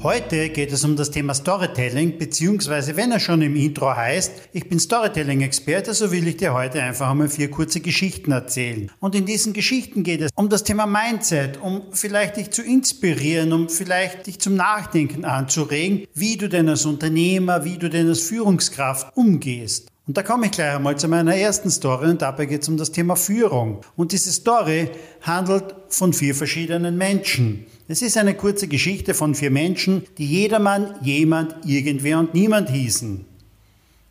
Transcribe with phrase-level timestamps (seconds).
[0.00, 4.68] Heute geht es um das Thema Storytelling, beziehungsweise wenn er schon im Intro heißt, ich
[4.68, 8.92] bin Storytelling-Experte, so will ich dir heute einfach einmal vier kurze Geschichten erzählen.
[9.00, 13.52] Und in diesen Geschichten geht es um das Thema Mindset, um vielleicht dich zu inspirieren,
[13.52, 18.20] um vielleicht dich zum Nachdenken anzuregen, wie du denn als Unternehmer, wie du denn als
[18.20, 19.88] Führungskraft umgehst.
[20.06, 22.76] Und da komme ich gleich einmal zu meiner ersten Story und dabei geht es um
[22.76, 23.80] das Thema Führung.
[23.96, 24.90] Und diese Story
[25.22, 27.66] handelt von vier verschiedenen Menschen.
[27.90, 33.24] Es ist eine kurze Geschichte von vier Menschen, die jedermann, jemand, irgendwer und niemand hießen.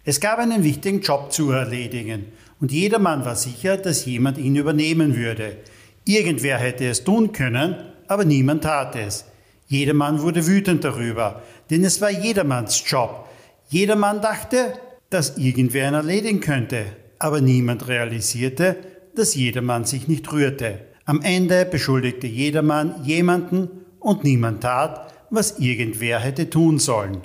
[0.03, 2.26] Es gab einen wichtigen Job zu erledigen
[2.59, 5.58] und jedermann war sicher, dass jemand ihn übernehmen würde.
[6.05, 7.75] Irgendwer hätte es tun können,
[8.08, 9.25] aber niemand tat es.
[9.67, 13.30] Jedermann wurde wütend darüber, denn es war jedermanns Job.
[13.69, 14.73] Jedermann dachte,
[15.12, 16.86] dass irgendwer ihn erledigen könnte,
[17.19, 18.78] aber niemand realisierte,
[19.16, 20.87] dass jedermann sich nicht rührte.
[21.09, 23.69] Am Ende beschuldigte jedermann jemanden
[24.02, 27.22] und niemand tat, was irgendwer hätte tun sollen.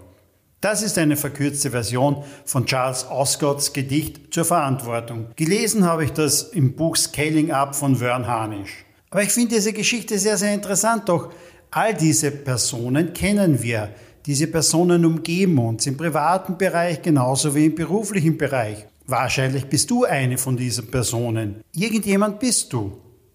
[0.60, 5.26] Das ist eine verkürzte Version von Charles Osgotts Gedicht zur Verantwortung.
[5.34, 8.84] Gelesen habe ich das im Buch Scaling Up von Vern Harnisch.
[9.10, 11.32] Aber ich finde diese Geschichte sehr, sehr interessant, doch
[11.72, 13.88] all diese Personen kennen wir.
[14.26, 18.86] Diese Personen umgeben uns im privaten Bereich genauso wie im beruflichen Bereich.
[19.08, 21.64] Wahrscheinlich bist du eine von diesen Personen.
[21.74, 22.92] Irgendjemand bist du.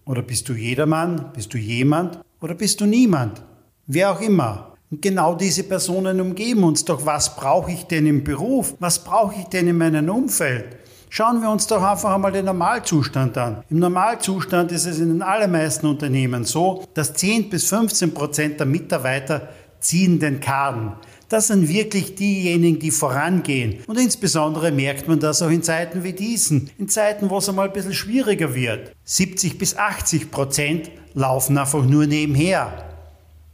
[0.08, 1.32] Oder bist du jedermann?
[1.34, 2.18] Bist du jemand?
[2.40, 3.42] Oder bist du niemand?
[3.86, 4.72] Wer auch immer.
[4.90, 6.82] Und genau diese Personen umgeben uns.
[6.82, 8.74] Doch was brauche ich denn im Beruf?
[8.80, 10.78] Was brauche ich denn in meinem Umfeld?
[11.10, 13.62] Schauen wir uns doch einfach einmal den Normalzustand an.
[13.68, 18.66] Im Normalzustand ist es in den allermeisten Unternehmen so, dass 10 bis 15 Prozent der
[18.66, 20.94] Mitarbeiter ziehen den Karren.
[21.28, 23.80] Das sind wirklich diejenigen, die vorangehen.
[23.86, 26.70] Und insbesondere merkt man das auch in Zeiten wie diesen.
[26.78, 28.92] In Zeiten, wo es einmal ein bisschen schwieriger wird.
[29.04, 32.86] 70 bis 80 Prozent laufen einfach nur nebenher.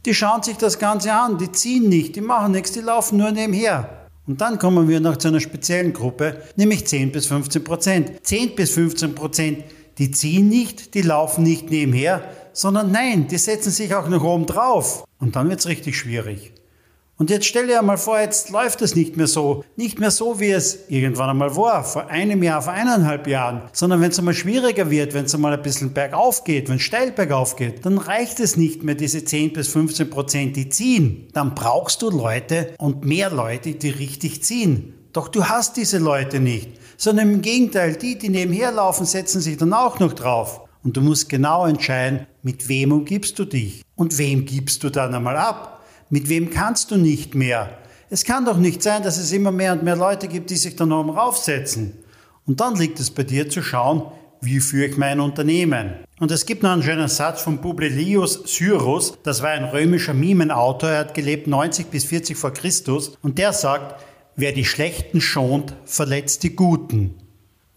[0.05, 3.31] Die schauen sich das Ganze an, die ziehen nicht, die machen nichts, die laufen nur
[3.31, 4.07] nebenher.
[4.25, 8.11] Und dann kommen wir noch zu einer speziellen Gruppe, nämlich 10 bis 15 Prozent.
[8.23, 9.63] 10 bis 15 Prozent,
[9.97, 14.45] die ziehen nicht, die laufen nicht nebenher, sondern nein, die setzen sich auch noch oben
[14.45, 15.03] drauf.
[15.19, 16.53] Und dann wird es richtig schwierig.
[17.17, 19.63] Und jetzt stell dir einmal vor, jetzt läuft es nicht mehr so.
[19.77, 23.61] Nicht mehr so, wie es irgendwann einmal war, vor einem Jahr, vor eineinhalb Jahren.
[23.71, 26.81] Sondern wenn es einmal schwieriger wird, wenn es einmal ein bisschen bergauf geht, wenn es
[26.81, 31.29] steil bergauf geht, dann reicht es nicht mehr, diese 10 bis 15 Prozent, die ziehen.
[31.31, 34.93] Dann brauchst du Leute und mehr Leute, die richtig ziehen.
[35.13, 36.71] Doch du hast diese Leute nicht.
[36.97, 40.61] Sondern im Gegenteil, die, die nebenher laufen, setzen sich dann auch noch drauf.
[40.83, 45.15] Und du musst genau entscheiden, mit wem umgibst du dich und wem gibst du dann
[45.15, 45.74] einmal ab.
[46.15, 47.77] Mit wem kannst du nicht mehr?
[48.09, 50.77] Es kann doch nicht sein, dass es immer mehr und mehr Leute gibt, die sich
[50.77, 51.91] dann oben raufsetzen.
[52.45, 54.03] Und dann liegt es bei dir zu schauen,
[54.39, 55.95] wie führe ich mein Unternehmen?
[56.21, 60.89] Und es gibt noch einen schönen Satz von Publilius Syrus, das war ein römischer Mimenautor,
[60.89, 64.01] er hat gelebt 90 bis 40 vor Christus, und der sagt,
[64.37, 67.15] wer die Schlechten schont, verletzt die Guten.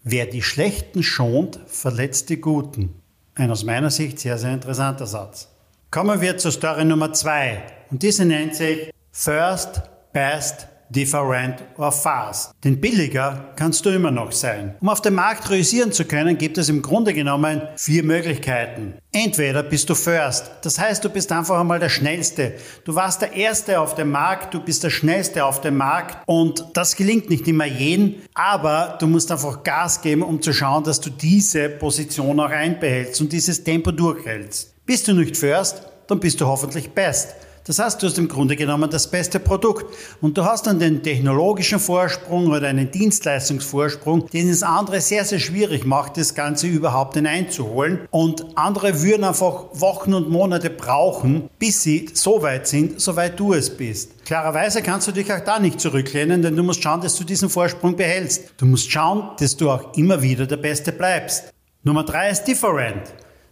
[0.05, 3.01] Wer die Schlechten schont, verletzt die Guten.
[3.35, 5.48] Ein aus meiner Sicht sehr, sehr interessanter Satz.
[5.91, 7.63] Kommen wir zur Story Nummer zwei.
[7.89, 9.81] Und diese nennt sich First,
[10.13, 12.51] Best, Different or Fast.
[12.63, 14.75] Denn billiger kannst du immer noch sein.
[14.81, 18.99] Um auf dem Markt realisieren zu können, gibt es im Grunde genommen vier Möglichkeiten.
[19.11, 22.53] Entweder bist du First, das heißt, du bist einfach einmal der Schnellste.
[22.85, 26.65] Du warst der Erste auf dem Markt, du bist der Schnellste auf dem Markt und
[26.73, 31.01] das gelingt nicht immer jedem, aber du musst einfach Gas geben, um zu schauen, dass
[31.01, 34.75] du diese Position auch einbehältst und dieses Tempo durchhältst.
[34.89, 37.35] Bist du nicht First, dann bist du hoffentlich Best.
[37.67, 39.85] Das heißt, du hast im Grunde genommen das beste Produkt
[40.19, 45.37] und du hast dann den technologischen Vorsprung oder einen Dienstleistungsvorsprung, den es andere sehr, sehr
[45.37, 48.07] schwierig macht, das Ganze überhaupt hineinzuholen.
[48.09, 53.39] Und andere würden einfach Wochen und Monate brauchen, bis sie so weit sind, so weit
[53.39, 54.25] du es bist.
[54.25, 57.51] Klarerweise kannst du dich auch da nicht zurücklehnen, denn du musst schauen, dass du diesen
[57.51, 58.53] Vorsprung behältst.
[58.57, 61.53] Du musst schauen, dass du auch immer wieder der Beste bleibst.
[61.83, 63.03] Nummer drei ist different.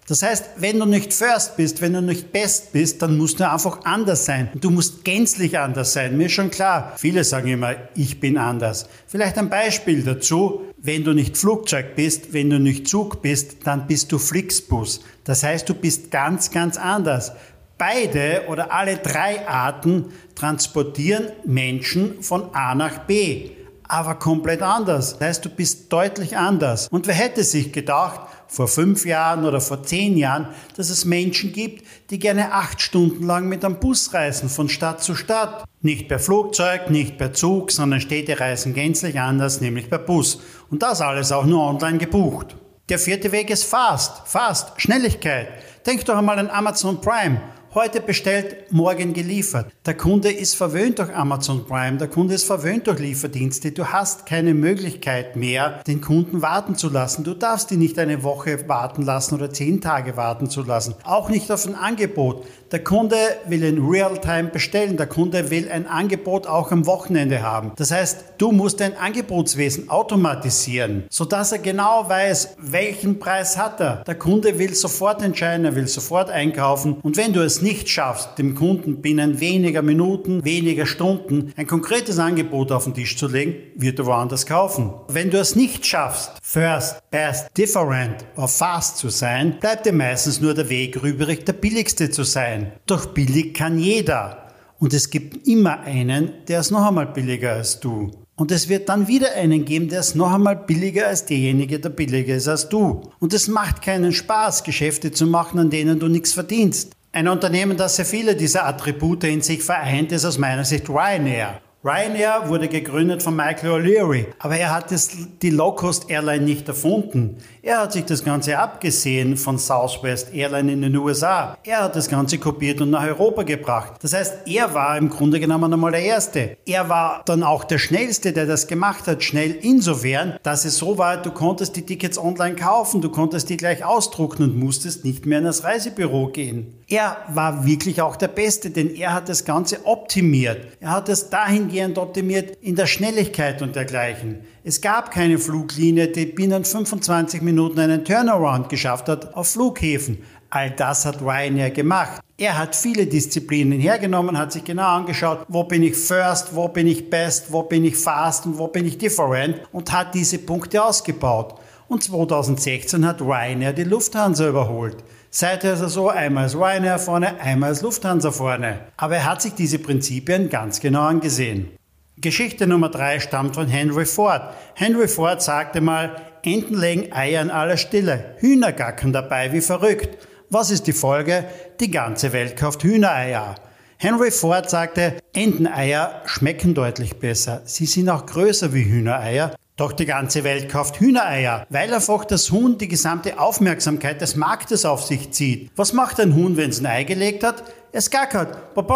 [0.07, 3.51] Das heißt, wenn du nicht first bist, wenn du nicht best bist, dann musst du
[3.51, 4.50] einfach anders sein.
[4.56, 6.15] Du musst gänzlich anders sein.
[6.15, 8.88] Mir ist schon klar, viele sagen immer, ich bin anders.
[9.06, 10.62] Vielleicht ein Beispiel dazu.
[10.77, 15.01] Wenn du nicht Flugzeug bist, wenn du nicht Zug bist, dann bist du Flixbus.
[15.25, 17.33] Das heißt, du bist ganz, ganz anders.
[17.77, 20.06] Beide oder alle drei Arten
[20.36, 23.51] transportieren Menschen von A nach B
[23.88, 25.18] aber komplett anders.
[25.18, 26.88] Das heißt, du bist deutlich anders.
[26.89, 31.51] Und wer hätte sich gedacht, vor fünf Jahren oder vor zehn Jahren, dass es Menschen
[31.51, 35.65] gibt, die gerne acht Stunden lang mit einem Bus reisen, von Stadt zu Stadt.
[35.81, 40.39] Nicht per Flugzeug, nicht per Zug, sondern Städte reisen gänzlich anders, nämlich per Bus.
[40.69, 42.55] Und das alles auch nur online gebucht.
[42.89, 44.27] Der vierte Weg ist Fast.
[44.27, 45.49] Fast, Schnelligkeit.
[45.85, 47.41] Denk doch einmal an Amazon Prime.
[47.74, 49.74] Heute bestellt, morgen geliefert.
[49.86, 53.74] Der Kunde ist verwöhnt durch Amazon Prime, der Kunde ist verwöhnt durch Lieferdienste.
[53.74, 57.25] Du hast keine Möglichkeit mehr, den Kunden warten zu lassen.
[57.25, 60.96] Du darfst ihn nicht eine Woche warten lassen oder zehn Tage warten zu lassen.
[61.04, 62.46] Auch nicht auf ein Angebot.
[62.72, 63.16] Der Kunde
[63.48, 64.98] will in Realtime bestellen.
[64.98, 67.72] Der Kunde will ein Angebot auch am Wochenende haben.
[67.78, 74.04] Das heißt, du musst dein Angebotswesen automatisieren, sodass er genau weiß, welchen Preis hat er.
[74.06, 76.98] Der Kunde will sofort entscheiden, er will sofort einkaufen.
[77.04, 82.19] Und wenn du es nicht schaffst, dem Kunden binnen weniger Minuten, weniger Stunden ein konkretes
[82.19, 84.92] Angebot auf den Tisch zu legen, wird er woanders kaufen.
[85.08, 90.42] Wenn du es nicht schaffst, first, best, different oder fast zu sein, bleibt dir meistens
[90.42, 92.71] nur der Weg übrig, der billigste zu sein sein.
[92.86, 94.44] Doch billig kann jeder.
[94.80, 98.12] Und es gibt immer einen, der ist noch einmal billiger als du.
[98.36, 101.89] Und es wird dann wieder einen geben, der ist noch einmal billiger als derjenige, der
[101.89, 103.01] billiger ist als du.
[103.19, 106.92] Und es macht keinen Spaß, Geschäfte zu machen, an denen du nichts verdienst.
[107.12, 111.59] Ein Unternehmen, das sehr viele dieser Attribute in sich vereint, ist aus meiner Sicht Ryanair.
[111.83, 115.09] Ryanair wurde gegründet von Michael O'Leary, aber er hat das,
[115.42, 117.38] die Low-Cost-Airline nicht erfunden.
[117.68, 121.58] Er hat sich das Ganze abgesehen von Southwest Airline in den USA.
[121.66, 123.96] Er hat das Ganze kopiert und nach Europa gebracht.
[124.02, 126.56] Das heißt, er war im Grunde genommen einmal der Erste.
[126.66, 129.22] Er war dann auch der Schnellste, der das gemacht hat.
[129.22, 133.58] Schnell insofern, dass es so war, du konntest die Tickets online kaufen, du konntest die
[133.58, 136.74] gleich ausdrucken und musstest nicht mehr in das Reisebüro gehen.
[136.88, 140.66] Er war wirklich auch der Beste, denn er hat das Ganze optimiert.
[140.80, 144.46] Er hat es dahingehend optimiert in der Schnelligkeit und dergleichen.
[144.68, 150.18] Es gab keine Fluglinie, die binnen 25 Minuten einen Turnaround geschafft hat auf Flughäfen.
[150.50, 152.19] All das hat Ryanair gemacht.
[152.38, 156.86] Er hat viele Disziplinen hergenommen, hat sich genau angeschaut, wo bin ich first, wo bin
[156.86, 160.84] ich best, wo bin ich fast und wo bin ich different und hat diese Punkte
[160.84, 161.56] ausgebaut.
[161.88, 164.98] Und 2016 hat Ryanair die Lufthansa überholt.
[165.30, 168.80] Seither ist er so, einmal ist Ryanair vorne, einmal ist Lufthansa vorne.
[168.98, 171.76] Aber er hat sich diese Prinzipien ganz genau angesehen.
[172.19, 174.56] Geschichte Nummer drei stammt von Henry Ford.
[174.74, 180.18] Henry Ford sagte mal, Enten legen Eier in aller Stille, Hühner gackern dabei wie verrückt.
[180.50, 181.46] Was ist die Folge?
[181.80, 183.54] Die ganze Welt kauft Hühnereier.
[183.98, 187.62] Henry Ford sagte, Enteneier schmecken deutlich besser.
[187.66, 192.52] Sie sind auch größer wie Hühnereier doch die ganze Welt kauft Hühnereier, weil einfach das
[192.52, 195.69] Huhn die gesamte Aufmerksamkeit des Marktes auf sich zieht.
[195.75, 197.64] Was macht ein Huhn, wenn es ein Ei gelegt hat?
[197.97, 198.89] Es gackert und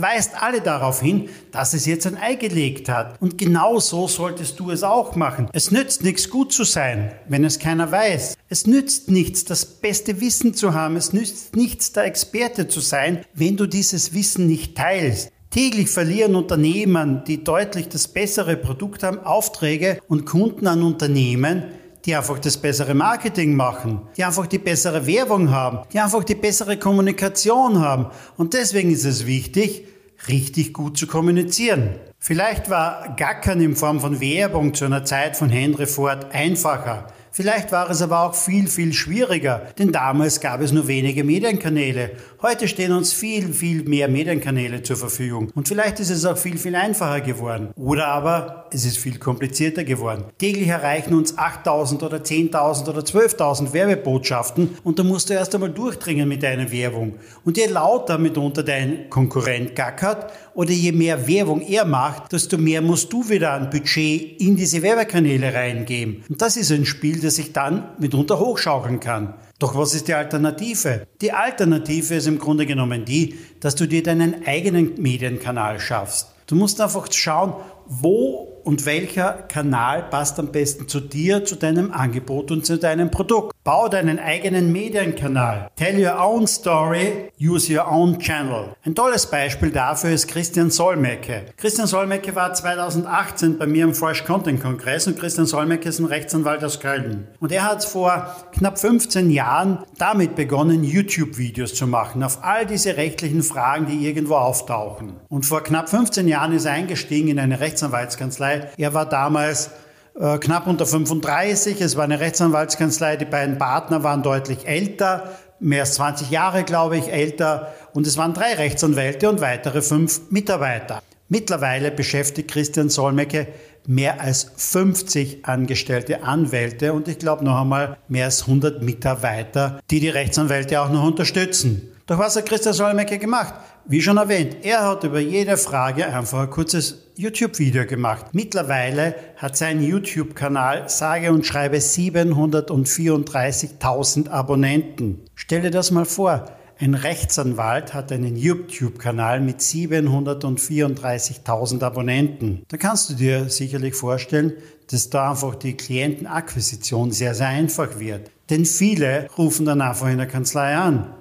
[0.00, 3.20] weist alle darauf hin, dass es jetzt ein Ei gelegt hat.
[3.20, 5.48] Und genau so solltest du es auch machen.
[5.52, 8.36] Es nützt nichts gut zu sein, wenn es keiner weiß.
[8.48, 10.94] Es nützt nichts, das beste Wissen zu haben.
[10.94, 15.32] Es nützt nichts, der Experte zu sein, wenn du dieses Wissen nicht teilst.
[15.50, 21.64] Täglich verlieren Unternehmen, die deutlich das bessere Produkt haben, Aufträge und Kunden an Unternehmen,
[22.04, 26.34] die einfach das bessere Marketing machen, die einfach die bessere Werbung haben, die einfach die
[26.34, 28.06] bessere Kommunikation haben.
[28.36, 29.86] Und deswegen ist es wichtig,
[30.28, 31.96] richtig gut zu kommunizieren.
[32.18, 37.08] Vielleicht war Gackern in Form von Werbung zu einer Zeit von Henry Ford einfacher.
[37.36, 42.12] Vielleicht war es aber auch viel, viel schwieriger, denn damals gab es nur wenige Medienkanäle.
[42.40, 45.50] Heute stehen uns viel, viel mehr Medienkanäle zur Verfügung.
[45.52, 47.70] Und vielleicht ist es auch viel, viel einfacher geworden.
[47.74, 50.26] Oder aber es ist viel komplizierter geworden.
[50.38, 55.70] Täglich erreichen uns 8000 oder 10.000 oder 12.000 Werbebotschaften und da musst du erst einmal
[55.70, 57.14] durchdringen mit deiner Werbung.
[57.44, 62.80] Und je lauter mitunter dein Konkurrent gackert oder je mehr Werbung er macht, desto mehr
[62.80, 66.24] musst du wieder ein Budget in diese Werbekanäle reingeben.
[66.28, 69.34] Und das ist ein Spiel, das sich dann mitunter hochschaukeln kann.
[69.58, 71.06] Doch was ist die Alternative?
[71.20, 76.28] Die Alternative ist im Grunde genommen die, dass du dir deinen eigenen Medienkanal schaffst.
[76.46, 77.54] Du musst einfach schauen,
[77.86, 83.10] wo und welcher Kanal passt am besten zu dir, zu deinem Angebot und zu deinem
[83.10, 83.54] Produkt.
[83.62, 85.70] Bau deinen eigenen Medienkanal.
[85.76, 88.74] Tell your own story, use your own channel.
[88.84, 91.46] Ein tolles Beispiel dafür ist Christian Solmecke.
[91.56, 96.06] Christian Solmecke war 2018 bei mir im Fresh Content Kongress und Christian Solmecke ist ein
[96.06, 97.28] Rechtsanwalt aus Köln.
[97.40, 102.96] Und er hat vor knapp 15 Jahren damit begonnen, YouTube-Videos zu machen auf all diese
[102.96, 105.14] rechtlichen Fragen, die irgendwo auftauchen.
[105.28, 109.70] Und vor knapp 15 Jahren ist er eingestiegen in eine Rechtsanwaltskanzlei er war damals
[110.18, 111.80] äh, knapp unter 35.
[111.80, 113.16] Es war eine Rechtsanwaltskanzlei.
[113.16, 115.30] Die beiden Partner waren deutlich älter,
[115.60, 117.72] mehr als 20 Jahre, glaube ich, älter.
[117.92, 121.02] Und es waren drei Rechtsanwälte und weitere fünf Mitarbeiter.
[121.28, 123.48] Mittlerweile beschäftigt Christian Solmecke
[123.86, 130.00] mehr als 50 angestellte Anwälte und ich glaube noch einmal mehr als 100 Mitarbeiter, die
[130.00, 131.90] die Rechtsanwälte auch noch unterstützen.
[132.06, 133.54] Doch was hat Christian Solmecke gemacht?
[133.86, 138.28] Wie schon erwähnt, er hat über jede Frage einfach ein kurzes YouTube-Video gemacht.
[138.32, 145.20] Mittlerweile hat sein YouTube-Kanal sage und schreibe 734.000 Abonnenten.
[145.34, 146.50] Stell dir das mal vor.
[146.78, 152.64] Ein Rechtsanwalt hat einen YouTube-Kanal mit 734.000 Abonnenten.
[152.68, 154.54] Da kannst du dir sicherlich vorstellen,
[154.90, 158.30] dass da einfach die Klientenakquisition sehr, sehr einfach wird.
[158.48, 161.12] Denn viele rufen dann einfach in der Kanzlei an.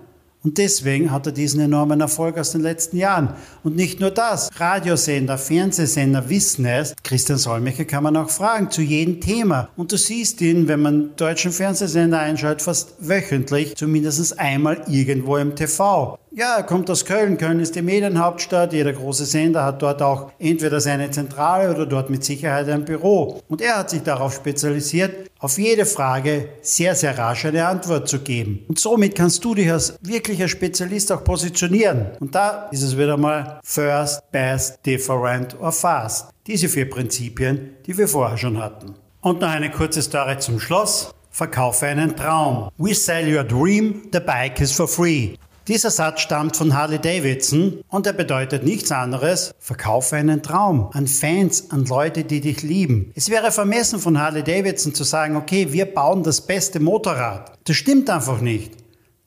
[0.44, 3.34] Und deswegen hat er diesen enormen Erfolg aus den letzten Jahren.
[3.64, 4.50] Und nicht nur das.
[4.60, 6.94] Radiosender, Fernsehsender wissen es.
[7.02, 9.70] Christian Solmecke kann man auch fragen zu jedem Thema.
[9.78, 15.56] Und du siehst ihn, wenn man deutschen Fernsehsender einschaltet, fast wöchentlich, zumindest einmal irgendwo im
[15.56, 16.20] TV.
[16.36, 17.38] Ja, er kommt aus Köln.
[17.38, 18.74] Köln ist die Medienhauptstadt.
[18.74, 23.40] Jeder große Sender hat dort auch entweder seine Zentrale oder dort mit Sicherheit ein Büro.
[23.48, 28.20] Und er hat sich darauf spezialisiert, auf jede Frage sehr, sehr rasch eine Antwort zu
[28.20, 28.66] geben.
[28.68, 29.96] Und somit kannst du dich als
[30.34, 32.08] wirklicher Spezialist auch positionieren.
[32.20, 36.30] Und da ist es wieder mal First, Best, Different or Fast.
[36.48, 38.96] Diese vier Prinzipien, die wir vorher schon hatten.
[39.22, 41.13] Und noch eine kurze Story zum Schluss.
[41.30, 42.70] Verkaufe einen Traum.
[42.78, 45.36] We sell your dream, the bike is for free.
[45.68, 51.08] Dieser Satz stammt von Harley Davidson und er bedeutet nichts anderes, verkaufe einen Traum an
[51.08, 53.12] Fans, an Leute, die dich lieben.
[53.16, 57.54] Es wäre vermessen von Harley Davidson zu sagen, okay, wir bauen das beste Motorrad.
[57.63, 58.83] Das stimmt einfach nicht.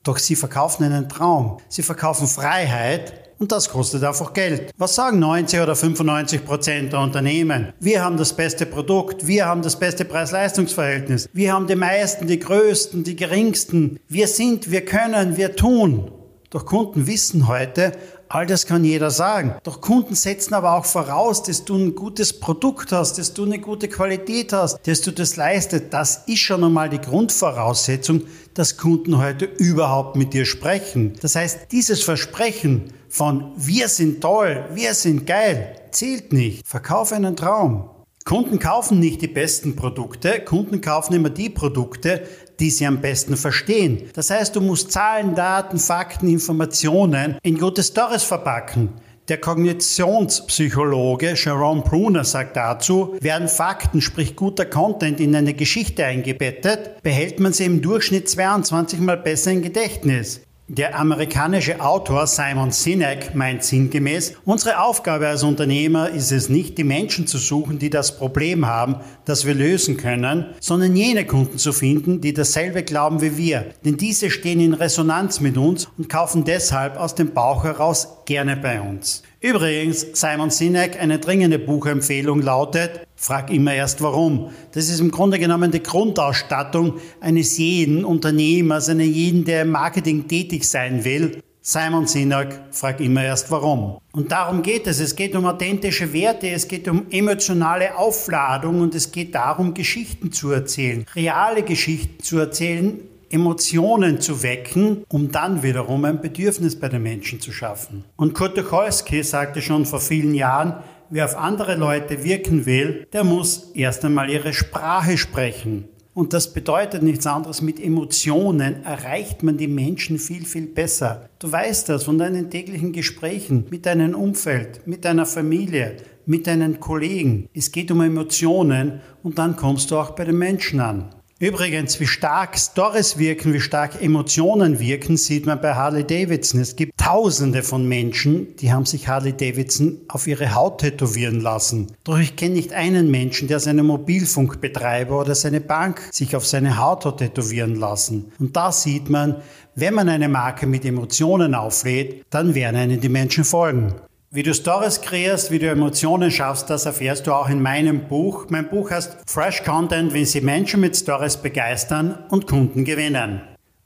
[0.07, 1.57] Doch sie verkaufen einen Traum.
[1.67, 4.71] Sie verkaufen Freiheit und das kostet einfach Geld.
[4.77, 7.73] Was sagen 90 oder 95 Prozent der Unternehmen?
[7.81, 12.39] Wir haben das beste Produkt, wir haben das beste Preis-Leistungs-Verhältnis, wir haben die meisten, die
[12.39, 13.99] größten, die geringsten.
[14.07, 16.09] Wir sind, wir können, wir tun.
[16.51, 17.91] Doch Kunden wissen heute,
[18.29, 19.55] all das kann jeder sagen.
[19.63, 23.59] Doch Kunden setzen aber auch voraus, dass du ein gutes Produkt hast, dass du eine
[23.59, 25.93] gute Qualität hast, dass du das leistet.
[25.93, 31.13] Das ist schon einmal die Grundvoraussetzung, dass Kunden heute überhaupt mit dir sprechen.
[31.21, 36.67] Das heißt, dieses Versprechen von wir sind toll, wir sind geil, zählt nicht.
[36.67, 37.89] Verkauf einen Traum.
[38.27, 42.23] Kunden kaufen nicht die besten Produkte, Kunden kaufen immer die Produkte,
[42.59, 44.09] die sie am besten verstehen.
[44.15, 48.89] Das heißt, du musst Zahlen, Daten, Fakten, Informationen in gute Stories verpacken.
[49.29, 57.01] Der Kognitionspsychologe Jerome Bruner sagt dazu, werden Fakten, sprich guter Content in eine Geschichte eingebettet,
[57.03, 60.41] behält man sie im Durchschnitt 22 mal besser im Gedächtnis.
[60.69, 66.83] Der amerikanische Autor Simon Sinek meint sinngemäß, unsere Aufgabe als Unternehmer ist es nicht, die
[66.83, 71.71] Menschen zu suchen, die das Problem haben, das wir lösen können, sondern jene Kunden zu
[71.71, 73.67] finden, die dasselbe glauben wie wir.
[73.85, 78.57] Denn diese stehen in Resonanz mit uns und kaufen deshalb aus dem Bauch heraus gerne
[78.57, 79.23] bei uns.
[79.39, 84.49] Übrigens, Simon Sinek, eine dringende Buchempfehlung lautet, frag immer erst warum.
[84.71, 90.27] Das ist im Grunde genommen die Grundausstattung eines jeden Unternehmers, eines jeden, der im Marketing
[90.27, 91.39] tätig sein will.
[91.61, 93.99] Simon Sinek, frag immer erst warum.
[94.13, 94.99] Und darum geht es.
[94.99, 100.31] Es geht um authentische Werte, es geht um emotionale Aufladung und es geht darum, Geschichten
[100.31, 101.05] zu erzählen.
[101.13, 107.39] Reale Geschichten zu erzählen, Emotionen zu wecken, um dann wiederum ein Bedürfnis bei den Menschen
[107.39, 108.05] zu schaffen.
[108.15, 110.75] Und Kurt Tucholsky sagte schon vor vielen Jahren,
[111.09, 115.85] wer auf andere Leute wirken will, der muss erst einmal ihre Sprache sprechen.
[116.17, 121.29] Und das bedeutet nichts anderes, mit Emotionen erreicht man die Menschen viel, viel besser.
[121.37, 126.79] Du weißt das von deinen täglichen Gesprächen mit deinem Umfeld, mit deiner Familie, mit deinen
[126.79, 127.47] Kollegen.
[127.53, 131.09] Es geht um Emotionen und dann kommst du auch bei den Menschen an.
[131.39, 136.59] Übrigens, wie stark Stories wirken, wie stark Emotionen wirken, sieht man bei Harley Davidson.
[136.59, 141.93] Es gibt Tausende von Menschen, die haben sich Harley Davidson auf ihre Haut tätowieren lassen.
[142.03, 146.79] Doch ich kenne nicht einen Menschen, der seinen Mobilfunkbetreiber oder seine Bank sich auf seine
[146.79, 148.31] Haut hat tätowieren lassen.
[148.39, 149.35] Und da sieht man,
[149.75, 153.93] wenn man eine Marke mit Emotionen auflädt, dann werden einen die Menschen folgen.
[154.29, 158.47] Wie du Stories kreierst, wie du Emotionen schaffst, das erfährst du auch in meinem Buch.
[158.49, 163.41] Mein Buch heißt Fresh Content, wie sie Menschen mit Stories begeistern und Kunden gewinnen.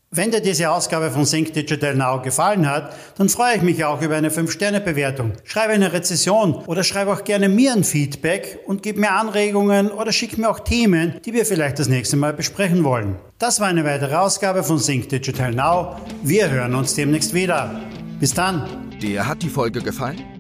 [0.10, 4.02] Wenn dir diese Ausgabe von Sync Digital Now gefallen hat, dann freue ich mich auch
[4.02, 5.34] über eine 5-Sterne-Bewertung.
[5.44, 10.12] Schreibe eine Rezession oder schreibe auch gerne mir ein Feedback und gib mir Anregungen oder
[10.12, 13.18] schick mir auch Themen, die wir vielleicht das nächste Mal besprechen wollen.
[13.38, 15.98] Das war eine weitere Ausgabe von Sync Digital Now.
[16.24, 17.80] Wir hören uns demnächst wieder.
[18.20, 18.90] Bis dann.
[19.00, 20.31] Dir hat die Folge gefallen?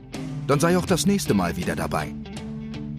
[0.48, 2.13] Dann sei auch das nächste Mal wieder dabei.